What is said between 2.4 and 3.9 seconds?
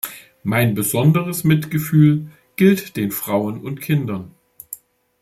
gilt den Frauen und